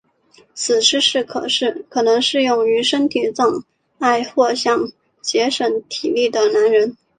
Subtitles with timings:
[0.55, 1.23] 此姿势
[1.87, 3.63] 可能适用于身体障
[3.99, 6.97] 碍或想节省体力的男人。